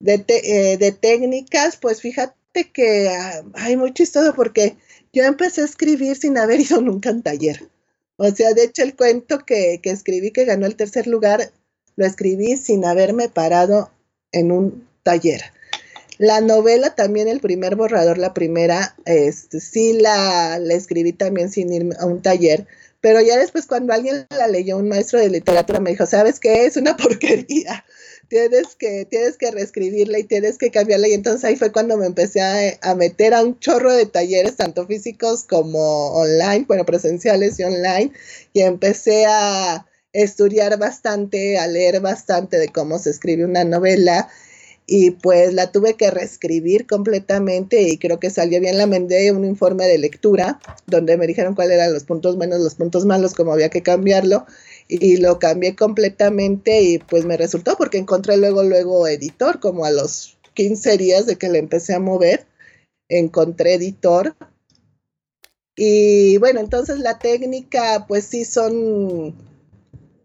[0.00, 4.76] de, eh, de técnicas, pues fíjate que ah, hay muy chistoso porque
[5.14, 7.68] yo empecé a escribir sin haber ido nunca a un taller.
[8.16, 11.50] O sea, de hecho el cuento que, escribí que ganó el tercer lugar,
[11.96, 13.90] lo escribí sin haberme parado
[14.32, 15.42] en un taller.
[16.18, 21.72] La novela también, el primer borrador, la primera, este, sí la, la escribí también sin
[21.72, 22.68] ir a un taller,
[23.00, 26.66] pero ya después cuando alguien la leyó, un maestro de literatura me dijo, ¿sabes qué?
[26.66, 27.84] Es una porquería.
[28.28, 31.08] Tienes que, tienes que reescribirla y tienes que cambiarla.
[31.08, 34.56] Y entonces ahí fue cuando me empecé a, a, meter a un chorro de talleres,
[34.56, 38.12] tanto físicos como online, bueno, presenciales y online,
[38.52, 44.28] y empecé a estudiar bastante, a leer bastante de cómo se escribe una novela
[44.86, 48.76] y pues la tuve que reescribir completamente y creo que salió bien.
[48.76, 52.74] La mandé un informe de lectura donde me dijeron cuáles eran los puntos buenos, los
[52.74, 54.46] puntos malos, cómo había que cambiarlo
[54.88, 59.90] y lo cambié completamente y pues me resultó porque encontré luego, luego editor, como a
[59.90, 62.46] los 15 días de que le empecé a mover,
[63.08, 64.36] encontré editor.
[65.76, 69.34] Y bueno, entonces la técnica pues sí son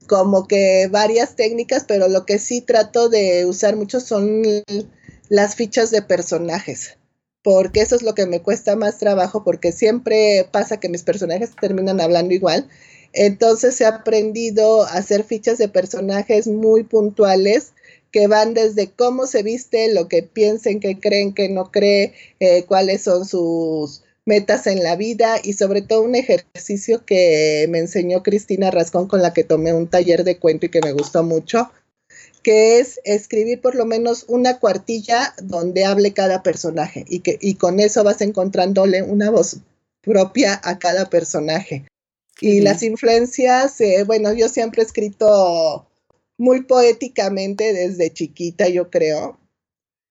[0.07, 4.43] como que varias técnicas, pero lo que sí trato de usar mucho son
[5.29, 6.97] las fichas de personajes,
[7.43, 11.51] porque eso es lo que me cuesta más trabajo, porque siempre pasa que mis personajes
[11.59, 12.67] terminan hablando igual.
[13.13, 17.73] Entonces he aprendido a hacer fichas de personajes muy puntuales
[18.11, 22.63] que van desde cómo se viste, lo que piensen, que creen, que no cree, eh,
[22.65, 28.21] cuáles son sus metas en la vida y sobre todo un ejercicio que me enseñó
[28.21, 31.71] Cristina Rascón con la que tomé un taller de cuento y que me gustó mucho,
[32.43, 37.55] que es escribir por lo menos una cuartilla donde hable cada personaje y, que, y
[37.55, 39.57] con eso vas encontrándole una voz
[40.01, 41.85] propia a cada personaje.
[42.41, 45.87] Y las influencias, eh, bueno, yo siempre he escrito
[46.37, 49.39] muy poéticamente desde chiquita, yo creo.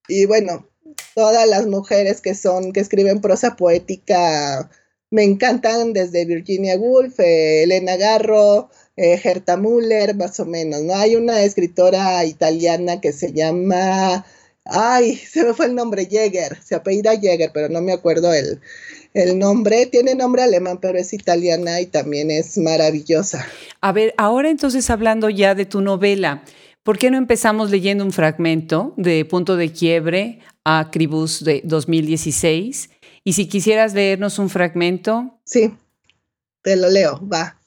[0.08, 0.68] Y bueno,
[1.14, 4.70] todas las mujeres que son, que escriben prosa poética,
[5.10, 10.94] me encantan desde Virginia Woolf, eh, Elena Garro, eh, Gerta Müller, más o menos, ¿no?
[10.94, 14.26] Hay una escritora italiana que se llama,
[14.64, 18.60] ay, se me fue el nombre, Jäger, se apellida Jäger, pero no me acuerdo el,
[19.14, 23.46] el nombre, tiene nombre alemán, pero es italiana y también es maravillosa.
[23.80, 26.42] A ver, ahora entonces hablando ya de tu novela,
[26.88, 32.88] ¿Por qué no empezamos leyendo un fragmento de Punto de Quiebre a Cribus de 2016?
[33.24, 35.38] Y si quisieras leernos un fragmento.
[35.44, 35.74] Sí,
[36.62, 37.60] te lo leo, va.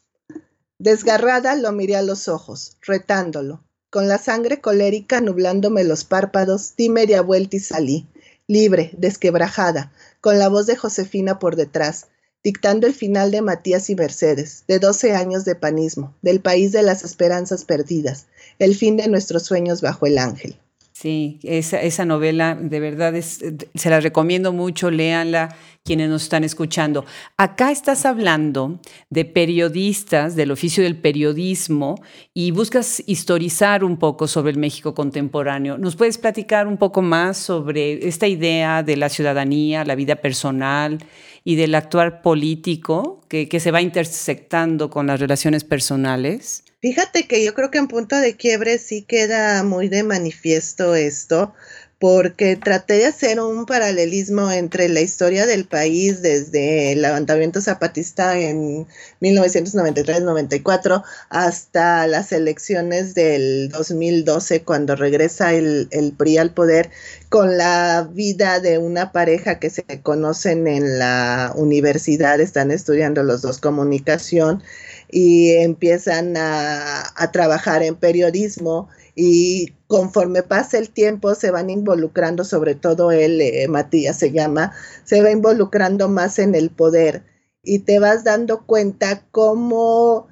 [0.79, 3.63] Desgarrada lo miré a los ojos, retándolo.
[3.91, 8.07] Con la sangre colérica nublándome los párpados, di media vuelta y salí,
[8.47, 12.07] libre, desquebrajada, con la voz de Josefina por detrás,
[12.43, 16.83] dictando el final de Matías y Mercedes, de doce años de panismo, del país de
[16.83, 18.27] las esperanzas perdidas,
[18.59, 20.55] el fin de nuestros sueños bajo el ángel.
[20.93, 23.39] Sí, esa, esa novela de verdad es,
[23.73, 27.05] se la recomiendo mucho, léanla quienes nos están escuchando.
[27.37, 32.01] Acá estás hablando de periodistas, del oficio del periodismo,
[32.33, 35.77] y buscas historizar un poco sobre el México contemporáneo.
[35.77, 40.99] ¿Nos puedes platicar un poco más sobre esta idea de la ciudadanía, la vida personal
[41.43, 46.63] y del actuar político que, se va intersectando con las relaciones personales?
[46.81, 51.53] Fíjate que yo creo que en punto de quiebre sí queda muy de manifiesto esto,
[52.01, 58.39] porque traté de hacer un paralelismo entre la historia del país desde el levantamiento zapatista
[58.39, 58.87] en
[59.21, 65.87] 1993-94 hasta las elecciones del 2012 cuando regresa el,
[66.17, 66.89] PRI al poder
[67.29, 73.43] con la vida de una pareja que se conocen en la universidad, están estudiando los
[73.43, 74.63] dos comunicación
[75.11, 82.75] y empiezan a trabajar en periodismo y conforme pasa el tiempo se van involucrando, sobre
[82.75, 87.23] todo él, eh, Matías se llama, se va involucrando más en el poder
[87.63, 90.27] y te vas dando cuenta cómo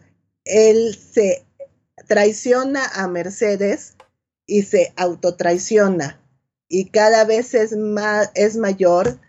[0.46, 1.46] él se
[2.08, 3.96] traiciona a Mercedes
[4.46, 6.22] y se autotraiciona.
[6.68, 9.20] Y cada vez es más es mayor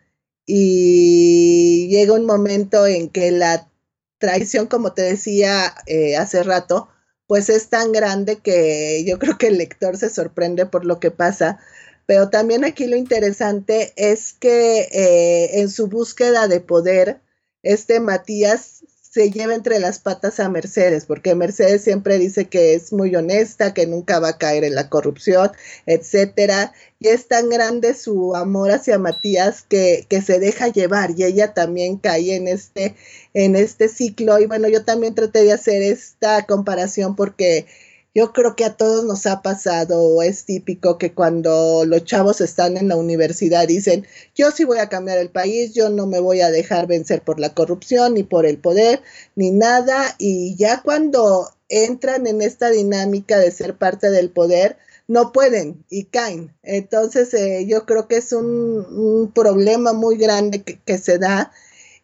[0.46, 3.70] y llega un momento en que la
[4.18, 6.88] traición, como te decía eh, hace rato,
[7.30, 11.12] pues es tan grande que yo creo que el lector se sorprende por lo que
[11.12, 11.60] pasa.
[12.04, 17.20] Pero también aquí lo interesante es que eh, en su búsqueda de poder,
[17.62, 22.92] este Matías se lleva entre las patas a Mercedes, porque Mercedes siempre dice que es
[22.92, 25.50] muy honesta, que nunca va a caer en la corrupción,
[25.86, 26.72] etcétera.
[27.00, 31.54] Y es tan grande su amor hacia Matías que, que se deja llevar y ella
[31.54, 32.94] también cae en este,
[33.34, 34.38] en este ciclo.
[34.38, 37.66] Y bueno, yo también traté de hacer esta comparación porque
[38.14, 42.76] yo creo que a todos nos ha pasado, es típico que cuando los chavos están
[42.76, 46.40] en la universidad dicen, yo sí voy a cambiar el país, yo no me voy
[46.40, 49.02] a dejar vencer por la corrupción, ni por el poder,
[49.36, 55.32] ni nada, y ya cuando entran en esta dinámica de ser parte del poder, no
[55.32, 56.52] pueden y caen.
[56.62, 61.52] Entonces eh, yo creo que es un, problema muy grande que se da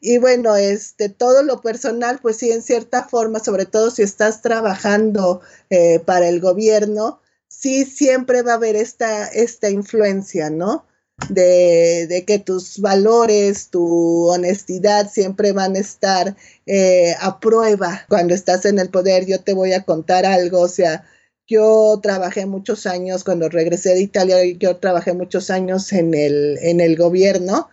[0.00, 4.42] y bueno, este, todo lo personal, pues sí, en cierta forma, sobre todo si estás
[4.42, 10.84] trabajando eh, para el gobierno, sí siempre va a haber esta, esta influencia, ¿no?
[11.30, 18.34] De, de, que tus valores, tu honestidad siempre van a estar eh, a prueba cuando
[18.34, 19.24] estás en el poder.
[19.24, 21.06] Yo te voy a contar algo, o sea,
[21.46, 26.80] yo trabajé muchos años, cuando regresé de Italia, yo trabajé muchos años en el, en
[26.80, 27.70] el gobierno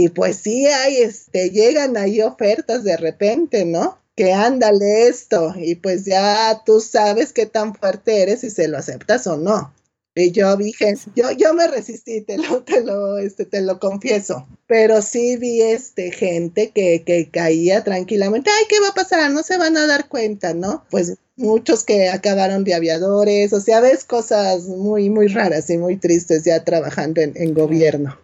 [0.00, 3.98] y pues sí hay, este, llegan ahí ofertas de repente, ¿no?
[4.14, 8.78] que ándale esto y pues ya tú sabes qué tan fuerte eres y se lo
[8.78, 9.72] aceptas o no.
[10.14, 14.46] Y yo dije, yo, yo me resistí, te lo, te lo, este, te lo confieso.
[14.66, 18.50] Pero sí vi este gente que, que caía tranquilamente.
[18.50, 19.30] Ay, ¿qué va a pasar?
[19.32, 20.84] No se van a dar cuenta, ¿no?
[20.90, 25.96] Pues muchos que acabaron de aviadores, o sea, ves cosas muy, muy raras y muy
[25.96, 28.18] tristes ya trabajando en, en gobierno.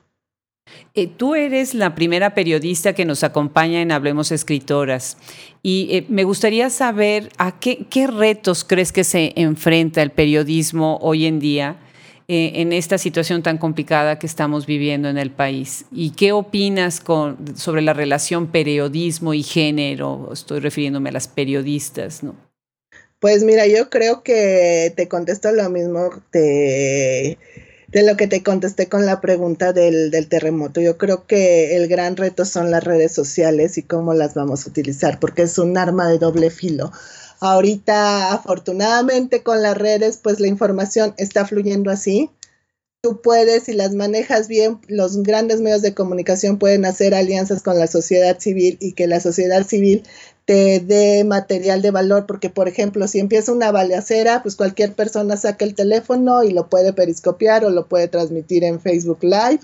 [0.97, 5.17] Eh, tú eres la primera periodista que nos acompaña en Hablemos Escritoras
[5.61, 11.27] y eh, me gustaría saber a qué, retos crees que se enfrenta el periodismo hoy
[11.27, 11.77] en día
[12.29, 15.85] eh, en esta situación tan complicada que estamos viviendo en el país.
[15.91, 17.03] ¿Y qué opinas
[17.57, 20.31] sobre la relación periodismo y género?
[20.33, 22.37] Estoy refiriéndome a las periodistas, ¿no?
[23.19, 26.11] Pues mira, yo creo que te contesto lo mismo.
[26.31, 27.39] Te
[27.95, 30.81] de lo que te contesté con la pregunta del, terremoto.
[30.81, 34.71] Yo creo que el gran reto son las redes sociales y cómo las vamos a
[34.71, 36.91] utilizar, porque es un arma de doble filo.
[37.39, 42.31] Ahorita, afortunadamente, con las redes, pues la información está fluyendo así.
[43.05, 47.79] Tú puedes, si las manejas bien, los grandes medios de comunicación pueden hacer alianzas con
[47.79, 50.05] la sociedad civil y que la sociedad civil
[50.47, 55.37] te dé material de valor, porque por ejemplo, si empieza una balacera, pues cualquier persona
[55.37, 59.61] saca el teléfono y lo puede periscopiar o lo puede transmitir en Facebook Live.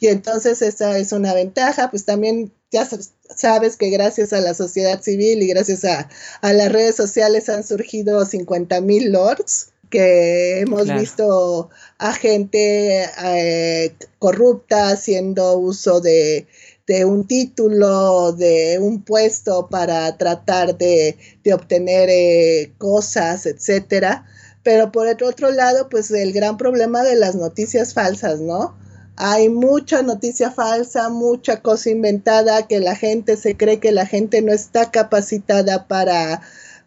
[0.00, 2.88] Y entonces esa es una ventaja, pues también ya
[3.36, 6.08] sabes que gracias a la sociedad civil y gracias a,
[6.40, 14.90] las redes sociales han surgido 50 mil lords que hemos visto a gente eh, corrupta
[14.90, 16.46] haciendo uso de,
[16.88, 21.16] de un título, de un puesto para tratar de,
[21.52, 24.24] obtener eh, cosas, etcétera.
[24.62, 28.76] Pero por el otro lado, pues el gran problema de las noticias falsas, ¿no?
[29.16, 34.42] Hay mucha noticia falsa, mucha cosa inventada que la gente se cree que la gente
[34.42, 36.40] no está capacitada para,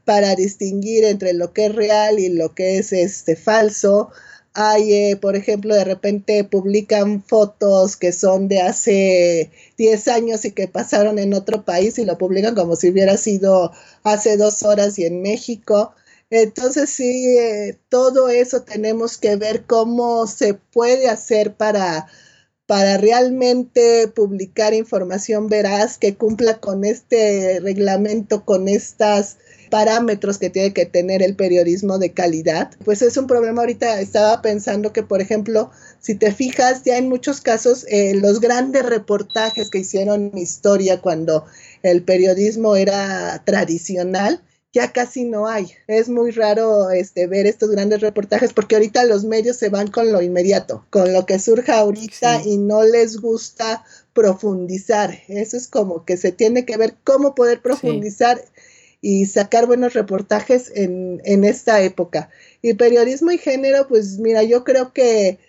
[0.05, 4.11] para distinguir entre lo que es real y lo que es este falso
[4.53, 10.51] hay, eh, por ejemplo, de repente publican fotos que son de hace 10 años y
[10.51, 13.71] que pasaron en otro país y lo publican como si hubiera sido
[14.03, 15.93] hace dos horas y en México.
[16.29, 22.07] Entonces, sí, eh, todo eso tenemos que ver cómo se puede hacer para,
[22.65, 29.37] para realmente publicar información veraz que cumpla con este reglamento, con estas
[29.71, 33.99] parámetros que tiene que tener el periodismo de calidad, pues es un problema ahorita.
[33.99, 38.85] Estaba pensando que, por ejemplo, si te fijas, ya en muchos casos eh, los grandes
[38.85, 41.45] reportajes que hicieron historia cuando
[41.81, 45.71] el periodismo era tradicional, ya casi no hay.
[45.87, 50.11] Es muy raro este, ver estos grandes reportajes porque ahorita los medios se van con
[50.11, 55.17] lo inmediato, con lo que surja ahorita y no les gusta profundizar.
[55.27, 58.41] Eso es como que se tiene que ver cómo poder profundizar
[59.01, 62.29] y sacar buenos reportajes en, en esta época.
[62.61, 65.39] Y periodismo y género, pues mira, yo creo que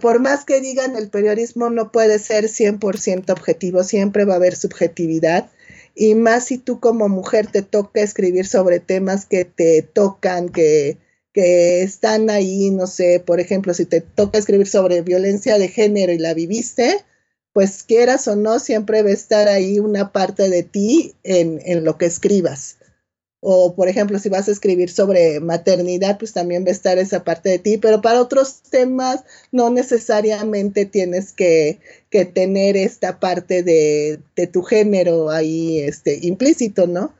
[0.00, 4.56] por más que digan, el periodismo no puede ser 100% objetivo, siempre va a haber
[4.56, 5.48] subjetividad.
[5.94, 10.98] Y más si tú como mujer te toca escribir sobre temas que te tocan, que,
[11.32, 16.12] que están ahí, no sé, por ejemplo, si te toca escribir sobre violencia de género
[16.12, 17.04] y la viviste,
[17.54, 21.84] pues quieras o no, siempre va a estar ahí una parte de ti en, en,
[21.84, 22.78] lo que escribas.
[23.40, 27.22] O, por ejemplo, si vas a escribir sobre maternidad, pues también va a estar esa
[27.22, 31.78] parte de ti, pero para otros temas no necesariamente tienes que,
[32.10, 37.14] que tener esta parte de, de, tu género ahí este, implícito, ¿no?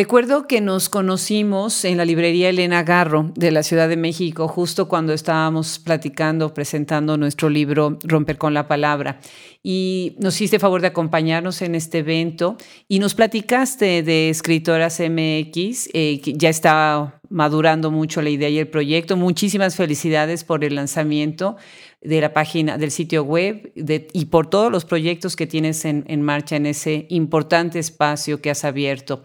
[0.00, 4.86] Recuerdo que nos conocimos en la librería Elena Garro de la Ciudad de México, justo
[4.86, 9.18] cuando estábamos platicando, presentando nuestro libro Romper con la Palabra.
[9.60, 12.56] Y nos hiciste favor de acompañarnos en este evento
[12.86, 18.60] y nos platicaste de Escritoras MX, eh, que ya está madurando mucho la idea y
[18.60, 19.16] el proyecto.
[19.16, 21.56] Muchísimas felicidades por el lanzamiento
[22.00, 26.54] de la página del sitio web y por todos los proyectos que tienes en marcha
[26.54, 29.24] en ese importante espacio que has abierto.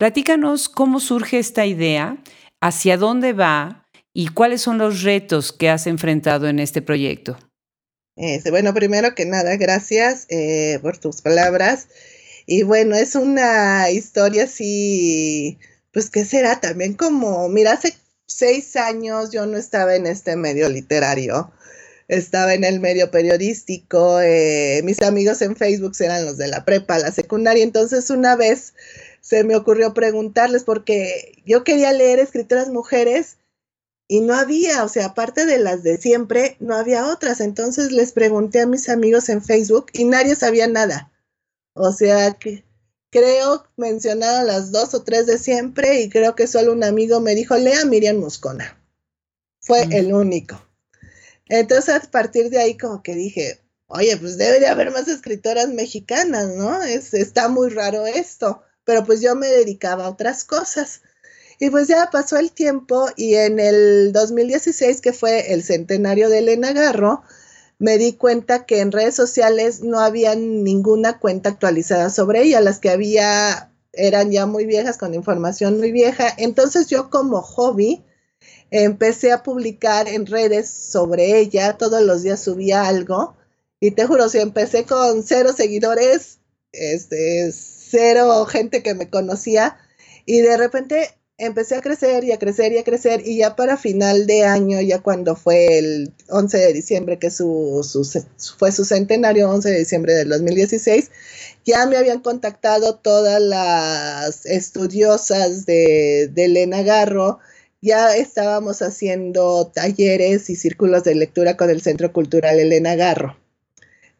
[0.00, 2.16] Platícanos cómo surge esta idea,
[2.62, 7.36] hacia dónde va y cuáles son los retos que has enfrentado en este proyecto.
[8.16, 11.88] Este, bueno, primero que nada, gracias eh, por tus palabras.
[12.46, 15.58] Y bueno, es una historia así,
[15.92, 17.92] pues que será también como, mira, hace
[18.24, 21.52] seis años yo no estaba en este medio literario,
[22.08, 26.98] estaba en el medio periodístico, eh, mis amigos en Facebook eran los de la prepa,
[26.98, 28.72] la secundaria, entonces una vez
[29.20, 33.38] se me ocurrió preguntarles porque yo quería leer escritoras mujeres
[34.08, 37.40] y no había, o sea, aparte de las de siempre, no había otras.
[37.40, 41.12] Entonces les pregunté a mis amigos en Facebook y nadie sabía nada.
[41.74, 42.64] O sea, que
[43.10, 47.34] creo mencionaron las dos o tres de siempre y creo que solo un amigo me
[47.34, 48.76] dijo, lea Miriam Moscona.
[49.60, 49.92] Fue mm.
[49.92, 50.60] el único.
[51.48, 55.68] Entonces a partir de ahí como que dije, oye, pues debe de haber más escritoras
[55.68, 56.82] mexicanas, ¿no?
[56.82, 61.02] Es, está muy raro esto, pero pues yo me dedicaba a otras cosas.
[61.60, 66.38] Y pues ya pasó el tiempo y en el 2016, que fue el centenario de
[66.38, 67.22] Elena Garro,
[67.78, 72.80] me di cuenta que en redes sociales no había ninguna cuenta actualizada sobre ella, las
[72.80, 76.26] que había eran ya muy viejas, con información muy vieja.
[76.36, 78.04] Entonces yo como hobby
[78.72, 83.36] empecé a publicar en redes sobre ella, todos los días subía algo
[83.78, 86.40] y te juro, si empecé con cero seguidores,
[86.72, 87.52] este,
[87.90, 89.76] cero gente que me conocía
[90.26, 91.10] y de repente
[91.40, 94.80] empecé a crecer y a crecer y a crecer y ya para final de año,
[94.80, 97.80] ya cuando fue el 11 de diciembre, que su,
[98.58, 101.10] fue su centenario, 11 de diciembre del 2016,
[101.64, 107.38] ya me habían contactado todas las estudiosas de, de Elena Garro,
[107.80, 113.39] ya estábamos haciendo talleres y círculos de lectura con el Centro Cultural Elena Garro.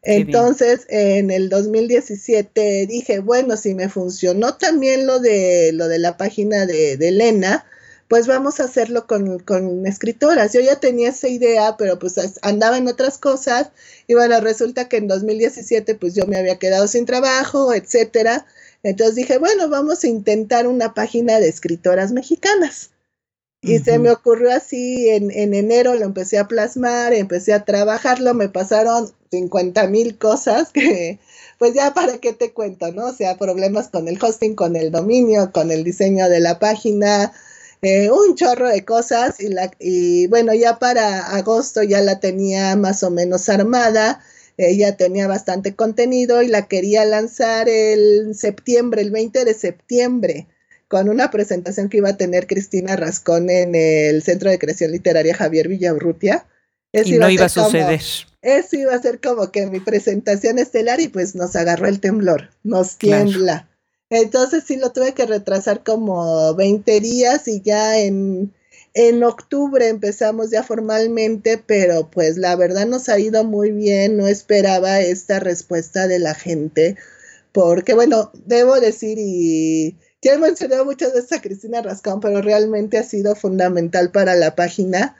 [0.03, 6.17] Entonces, en el 2017 dije, bueno, si me funcionó también lo de, lo de la
[6.17, 7.65] página de, Elena,
[8.07, 10.53] pues vamos a hacerlo con, con, escritoras.
[10.53, 13.69] Yo ya tenía esa idea, pero pues andaba en otras cosas
[14.07, 18.47] y bueno, resulta que en 2017 pues yo me había quedado sin trabajo, etcétera.
[18.83, 22.89] Entonces dije, bueno, vamos a intentar una página de escritoras mexicanas.
[23.63, 28.33] Y se me ocurrió así, en, en, enero lo empecé a plasmar, empecé a trabajarlo,
[28.33, 31.19] me pasaron 50 mil cosas que,
[31.57, 33.07] pues ya para qué te cuento, ¿no?
[33.07, 37.31] O sea, problemas con el hosting, con el dominio, con el diseño de la página,
[37.81, 42.75] eh, un chorro de cosas y, la, y bueno, ya para agosto ya la tenía
[42.75, 44.21] más o menos armada,
[44.57, 50.47] eh, ya tenía bastante contenido y la quería lanzar el septiembre, el 20 de septiembre
[50.89, 55.33] con una presentación que iba a tener Cristina Rascón en el Centro de Creación Literaria
[55.33, 56.45] Javier Villarrutia.
[56.91, 58.01] y no iba a suceder.
[58.41, 62.49] Eso iba a ser como que mi presentación estelar y pues nos agarró el temblor,
[62.63, 63.67] nos tiembla.
[64.09, 68.53] Entonces sí lo tuve que retrasar como 20 días y ya en,
[68.93, 74.27] en octubre empezamos ya formalmente, pero pues la verdad nos ha ido muy bien, no
[74.27, 76.97] esperaba esta respuesta de la gente,
[77.53, 82.97] porque bueno, debo decir y ya he mencionado muchas veces a Cristina Rascón, pero realmente
[82.97, 85.15] ha sido fundamental para la página.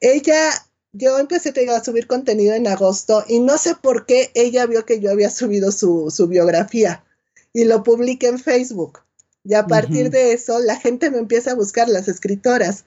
[0.00, 0.50] Ella,
[0.92, 5.00] yo empecé a subir contenido en agosto y no sé por qué ella vio que
[5.00, 7.04] yo había subido su, biografía
[7.52, 9.00] y lo publiqué en Facebook.
[9.42, 12.84] Y a partir de eso, la gente me empieza a buscar, las escritoras,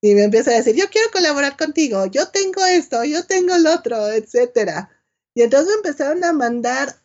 [0.00, 3.74] y me empieza a decir, yo quiero colaborar contigo, yo tengo esto, yo tengo lo
[3.74, 4.90] otro, etcétera.
[5.34, 6.96] Y entonces me empezaron a mandar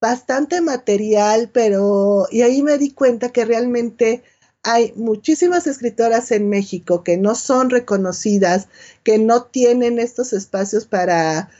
[0.00, 4.22] bastante material, pero y ahí me di cuenta que realmente
[4.62, 8.68] hay muchísimas escritoras en México que no son reconocidas,
[9.04, 11.50] que no tienen estos espacios para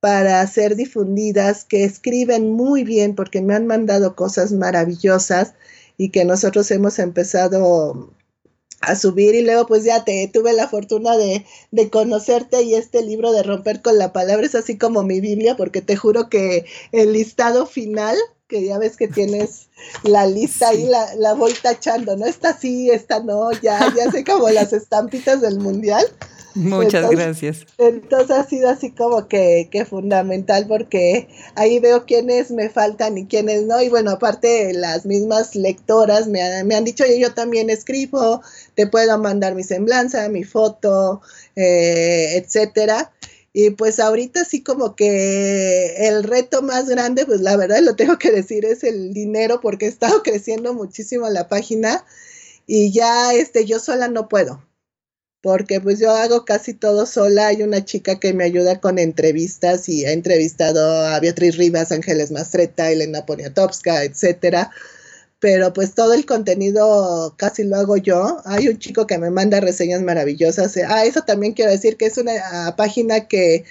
[0.00, 5.54] para ser difundidas, que escriben muy bien porque me han mandado cosas maravillosas
[5.96, 8.12] y que nosotros hemos empezado
[8.82, 9.34] a subir.
[9.34, 13.42] Y luego pues ya te tuve la fortuna de, de, conocerte y este libro de
[13.42, 17.66] romper con la palabra es así como mi Biblia porque te juro que el listado
[17.66, 18.16] final
[18.48, 19.68] que ya ves que tienes
[20.02, 24.24] la lista ahí la, la voy tachando, no está así, esta no, ya, ya sé
[24.24, 26.06] como las estampitas del mundial
[26.56, 27.66] Muchas gracias.
[27.76, 33.26] Entonces ha sido así como que, que, fundamental porque ahí veo quiénes me faltan y
[33.26, 33.82] quiénes no.
[33.82, 38.40] Y bueno, aparte las mismas lectoras me, me han dicho, oye, yo también escribo,
[38.74, 41.20] te puedo mandar mi semblanza, mi foto,
[41.56, 43.12] eh, etcétera.
[43.58, 48.18] Y pues ahorita sí como que el reto más grande, pues la verdad lo tengo
[48.18, 52.04] que decir, es el dinero porque he estado creciendo muchísimo la página
[52.66, 54.62] y ya este yo sola no puedo
[55.40, 57.46] porque pues yo hago casi todo sola.
[57.46, 62.32] Hay una chica que me ayuda con entrevistas y ha entrevistado a Beatriz Rivas, Ángeles
[62.32, 64.70] Mastreta, Elena Poniatowska, etcétera.
[65.38, 68.38] Pero pues todo el contenido casi lo hago yo.
[68.46, 70.76] Hay un chico que me manda reseñas maravillosas.
[70.88, 73.64] Ah, eso también quiero decir que es una ah, página que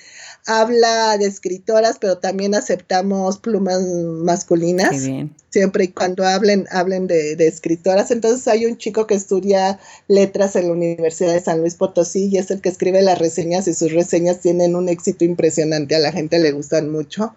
[0.46, 4.96] habla de escritoras, pero también aceptamos plumas masculinas.
[5.50, 8.12] Siempre y cuando hablen, hablen de, de, escritoras.
[8.12, 12.38] Entonces hay un chico que estudia letras en la Universidad de San Luis Potosí y
[12.38, 15.96] es el que escribe las reseñas y sus reseñas tienen un éxito impresionante.
[15.96, 17.34] A la gente le gustan mucho.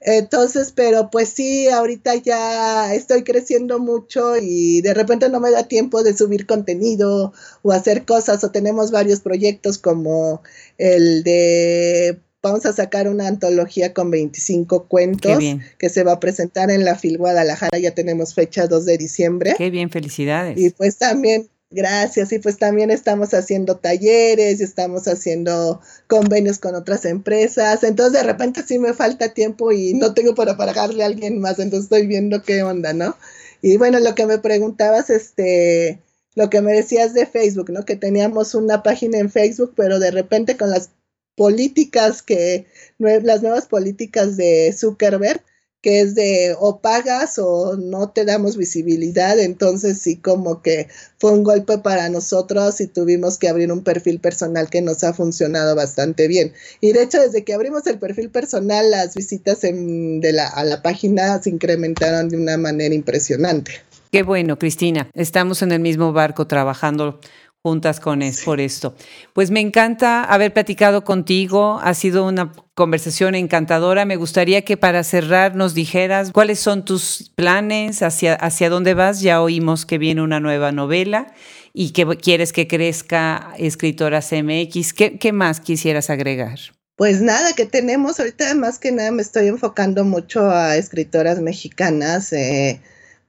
[0.00, 5.64] Entonces, pero pues sí, ahorita ya estoy creciendo mucho y de repente no me da
[5.64, 7.32] tiempo de subir contenido
[7.62, 10.42] o hacer cosas o tenemos varios proyectos como
[10.78, 15.42] el de vamos a sacar una antología con 25 cuentos
[15.78, 19.54] que se va a presentar en la FIL Guadalajara, ya tenemos fecha 2 de diciembre.
[19.58, 20.58] Qué bien, felicidades.
[20.58, 26.74] Y pues también, gracias, y pues también estamos haciendo talleres y estamos haciendo convenios con
[26.74, 31.06] otras empresas, entonces de repente sí me falta tiempo y no tengo para pagarle a
[31.06, 33.16] alguien más, entonces estoy viendo qué onda, ¿no?
[33.62, 36.00] Y bueno, lo que me preguntabas, este,
[36.34, 37.84] lo que me decías de Facebook, ¿no?
[37.84, 40.90] Que teníamos una página en Facebook, pero de repente con las
[41.36, 42.66] políticas que,
[42.98, 45.42] las nuevas políticas de Zuckerberg,
[45.82, 51.32] que es de o pagas o no te damos visibilidad, entonces sí como que fue
[51.32, 55.74] un golpe para nosotros y tuvimos que abrir un perfil personal que nos ha funcionado
[55.74, 56.52] bastante bien.
[56.80, 60.82] Y de hecho desde que abrimos el perfil personal las visitas de la, a la
[60.82, 63.72] página se incrementaron de una manera impresionante.
[64.12, 65.08] Qué bueno, Cristina.
[65.14, 67.20] Estamos en el mismo barco trabajando
[67.62, 68.94] juntas con es, por esto.
[69.34, 74.04] Pues me encanta haber platicado contigo, ha sido una conversación encantadora.
[74.06, 79.20] Me gustaría que para cerrar nos dijeras cuáles son tus planes, hacia, hacia dónde vas.
[79.20, 81.34] Ya oímos que viene una nueva novela
[81.74, 84.94] y que quieres que crezca Escritoras MX.
[84.94, 86.58] ¿Qué, qué más quisieras agregar?
[86.96, 92.32] Pues nada, que tenemos ahorita más que nada me estoy enfocando mucho a escritoras mexicanas.
[92.32, 92.80] Eh,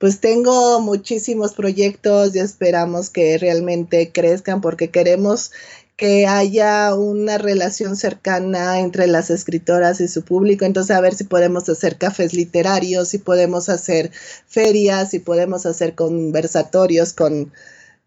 [0.02, 5.52] pues tengo muchísimos proyectos y esperamos que realmente crezcan porque queremos
[5.95, 10.66] que haya una relación cercana entre las escritoras y su público.
[10.66, 14.10] Entonces, a ver si podemos hacer cafés literarios, si podemos hacer
[14.47, 17.54] ferias, si podemos hacer conversatorios con,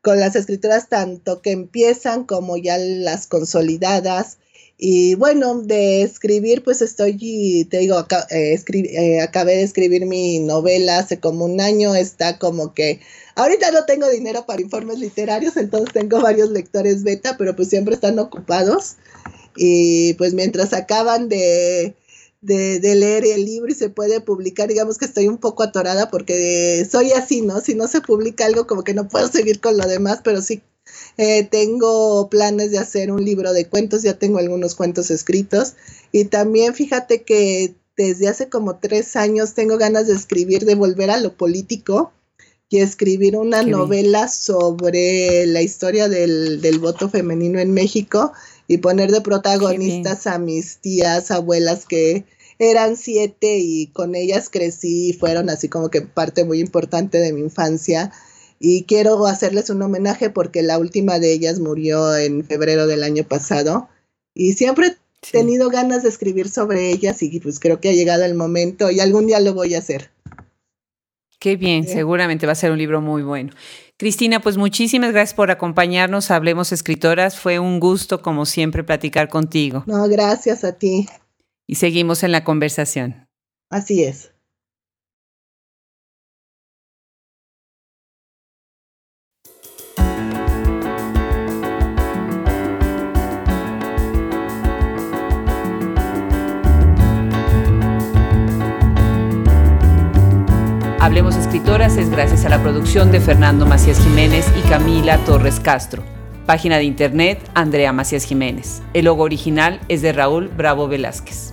[0.02, 4.38] con las escritoras, tanto que empiezan como ya las consolidadas.
[4.76, 10.98] Y bueno, de escribir, pues estoy, te digo, eh, eh, acabé de escribir mi novela
[10.98, 13.00] hace como un año, está como que,
[13.36, 17.94] ahorita no tengo dinero para informes literarios, entonces tengo varios lectores beta, pero pues siempre
[17.94, 18.96] están ocupados.
[19.56, 21.94] Y pues mientras acaban de,
[22.40, 26.10] de, de, leer el libro y se puede publicar, digamos que estoy un poco atorada
[26.10, 27.60] porque soy así, ¿no?
[27.60, 30.60] Si no se publica algo como que no puedo seguir con lo demás, pero sí
[31.16, 35.74] eh, tengo planes de hacer un libro de cuentos, ya tengo algunos cuentos escritos.
[36.12, 41.10] Y también fíjate que desde hace como tres años tengo ganas de escribir, de volver
[41.10, 42.12] a lo político
[42.68, 48.32] y escribir una novela sobre la historia del, del, voto femenino en México
[48.66, 52.24] y poner de protagonistas a mis tías, abuelas que
[52.58, 57.32] eran siete y con ellas crecí y fueron así como que parte muy importante de
[57.32, 58.10] mi infancia
[58.64, 63.22] y quiero hacerles un homenaje porque la última de ellas murió en febrero del año
[63.24, 63.90] pasado
[64.34, 68.24] y siempre he tenido ganas de escribir sobre ellas y pues creo que ha llegado
[68.24, 70.10] el momento y algún día lo voy a hacer.
[71.38, 73.52] Qué bien, seguramente va a ser un libro muy bueno.
[73.98, 76.30] Cristina, pues muchísimas gracias por acompañarnos.
[76.30, 77.38] Hablemos Escritoras.
[77.38, 79.84] Fue un gusto, como siempre, platicar contigo.
[79.86, 81.06] No, gracias a ti.
[81.66, 83.28] Y seguimos en la conversación.
[83.68, 84.33] Así es.
[101.04, 106.02] Hablemos Escritoras es gracias a la producción de Fernando Macías Jiménez y Camila Torres Castro.
[106.46, 108.80] Página de internet Andrea Macías Jiménez.
[108.94, 111.52] El logo original es de Raúl Bravo Velázquez.